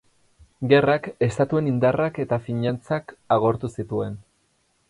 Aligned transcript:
Gerrak 0.71 1.09
estatuen 1.27 1.69
indarrak 1.73 2.19
eta 2.25 2.41
finantzak 2.47 3.15
agortu 3.37 3.73
zituen. 3.79 4.19